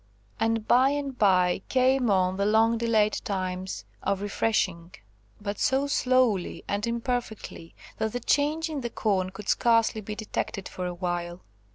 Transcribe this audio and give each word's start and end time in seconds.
And 0.39 0.67
by 0.67 0.89
and 0.89 1.15
by 1.15 1.61
came 1.69 2.09
on 2.09 2.37
the 2.37 2.45
long 2.47 2.79
delayed 2.79 3.13
times 3.23 3.85
of 4.01 4.23
refreshing, 4.23 4.95
but 5.39 5.59
so 5.59 5.85
slowly 5.85 6.63
and 6.67 6.87
imperfectly, 6.87 7.75
that 7.99 8.11
the 8.13 8.19
change 8.19 8.67
in 8.67 8.81
the 8.81 8.89
corn 8.89 9.29
could 9.29 9.47
scarcely 9.47 10.01
be 10.01 10.15
detected 10.15 10.67
for 10.67 10.87
a 10.87 10.93
while. 10.95 11.43